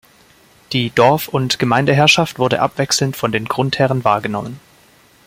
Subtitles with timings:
[0.71, 4.59] Die Dorf- und Gemeindeherrschaft wurde abwechselnd von den Grundherren wahrgenommen.